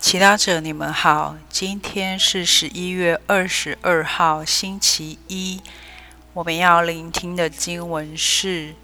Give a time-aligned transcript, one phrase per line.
[0.00, 1.36] 祈祷者，你们好。
[1.50, 5.60] 今天是十一月二十二号，星期一。
[6.32, 8.70] 我们要聆听的经文是《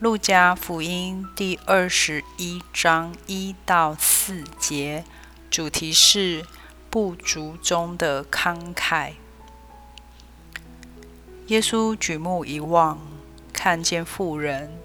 [0.00, 5.04] 路加福音》第二十一章一到四节，
[5.48, 6.44] 主题是
[6.90, 9.12] 不足中的慷慨。
[11.46, 12.98] 耶稣举目一望，
[13.52, 14.76] 看见妇人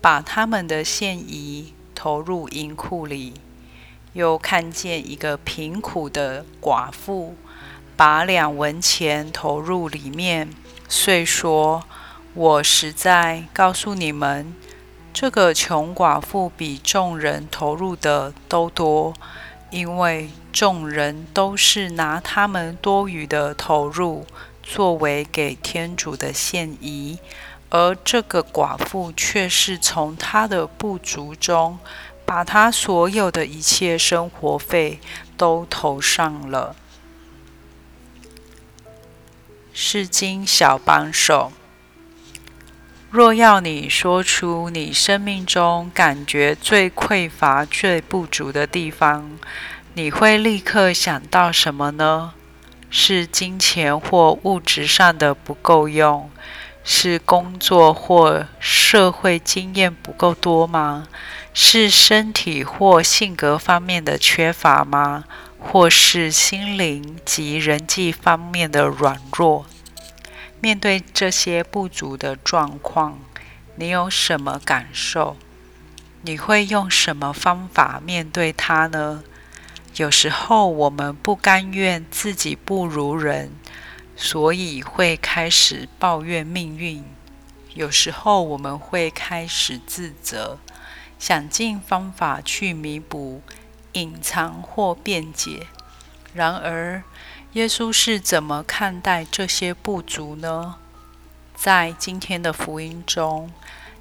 [0.00, 3.34] 把他们的现仪投入银库里。
[4.16, 7.34] 又看见一个贫苦的寡妇，
[7.98, 10.48] 把两文钱投入里面，
[10.88, 11.84] 遂说
[12.32, 14.54] ：“我实在告诉你们，
[15.12, 19.12] 这个穷寡妇比众人投入的都多，
[19.70, 24.24] 因为众人都是拿他们多余的投入，
[24.62, 27.18] 作为给天主的献仪，
[27.68, 31.78] 而这个寡妇却是从她的不足中。”
[32.26, 35.00] 把他所有的一切生活费
[35.36, 36.76] 都投上了。
[39.72, 41.52] 是金小帮手。
[43.10, 49.38] 若要你说出你生命中感觉最匮乏、最不足的地方，
[49.94, 52.34] 你会立刻想到什么呢？
[52.90, 56.30] 是金钱或物质上的不够用？
[56.88, 61.08] 是工作或社会经验不够多吗？
[61.52, 65.24] 是身体或性格方面的缺乏吗？
[65.58, 69.66] 或是心灵及人际方面的软弱？
[70.60, 73.18] 面对这些不足的状况，
[73.74, 75.36] 你有什么感受？
[76.22, 79.24] 你会用什么方法面对它呢？
[79.96, 83.50] 有时候我们不甘愿自己不如人，
[84.16, 87.04] 所以会开始抱怨命运；
[87.74, 90.58] 有时候我们会开始自责。
[91.18, 93.40] 想尽方法去弥补、
[93.92, 95.66] 隐藏或辩解。
[96.34, 97.02] 然而，
[97.52, 100.76] 耶稣是怎么看待这些不足呢？
[101.54, 103.50] 在今天的福音中，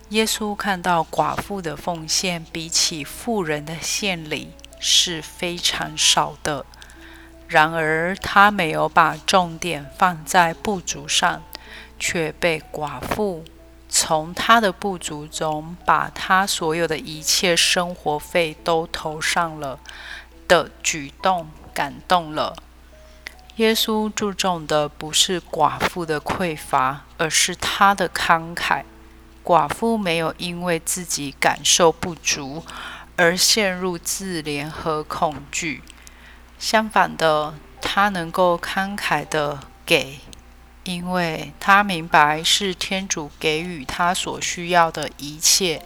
[0.09, 6.65] 耶稣看到寡妇的奉献比起富人的献礼是非常少的。
[7.47, 11.43] 然而，他没有把重点放在不足上，
[11.99, 13.45] 却被寡妇。
[13.87, 19.79] 从他的不足中，把他所有的一切生活费都投上了
[20.47, 22.55] 的举动，感动了
[23.57, 24.11] 耶稣。
[24.11, 28.83] 注重的不是寡妇的匮乏，而是他的慷慨。
[29.43, 32.65] 寡妇没有因为自己感受不足
[33.15, 35.83] 而陷入自怜和恐惧，
[36.57, 40.19] 相反的，他能够慷慨的给。
[40.83, 45.81] 因为他明白是天主给予他所需要的一切，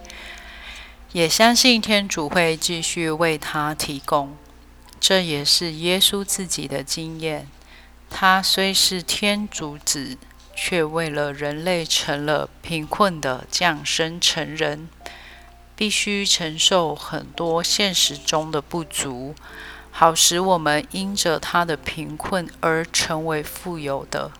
[1.12, 4.36] 也相信天主会继续为他提供。
[5.00, 7.48] 这也是耶稣自己的经验。
[8.10, 10.18] 他虽是天主子，
[10.54, 14.90] 却为了人类成了贫困的降生成人，
[15.74, 19.34] 必须承受很多现实中的不足，
[19.90, 24.30] 好使我们因着他的贫困而成为富有的。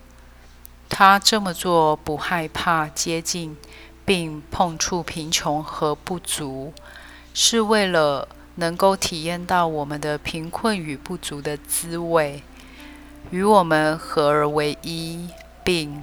[0.88, 3.56] 他这么做不害怕接近
[4.04, 6.72] 并碰触贫穷和不足，
[7.32, 12.42] 是为了能够体验到我们的贫困与不足的滋味，
[13.30, 15.28] 与我们合而为一，
[15.62, 16.02] 并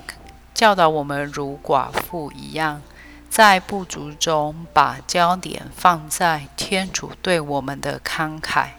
[0.54, 2.82] 教导我们如寡妇一样，
[3.30, 8.70] 在不足中把焦点放在天主对我们的慷慨，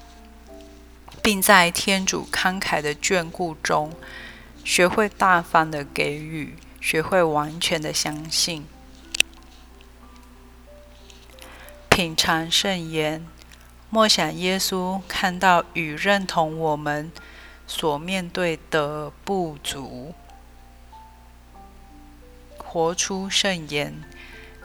[1.29, 3.93] 并在天主慷慨的眷顾中。
[4.65, 8.67] 学会大方的给予，学会完全的相信。
[11.91, 13.27] 品尝圣言，
[13.91, 17.13] 默想耶稣看到与认同我们
[17.67, 20.15] 所面对的不足，
[22.57, 24.03] 活出圣言。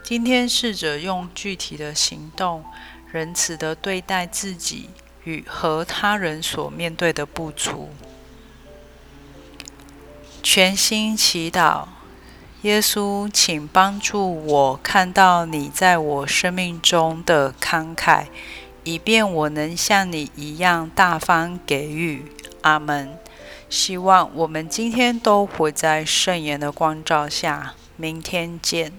[0.02, 2.64] 今天试着用具体的行动，
[3.12, 4.90] 仁慈的对待自己
[5.24, 7.90] 与和他人所面对的不足。
[10.42, 11.88] 全心祈祷，
[12.64, 18.26] 耶稣，请帮助我看到你在我生命中的慷慨，
[18.84, 22.32] 以便我能像你一样大方给予。
[22.62, 23.18] 阿门。
[23.70, 27.74] 希望我们今天都活在圣言的光照下。
[27.96, 28.94] 明天见。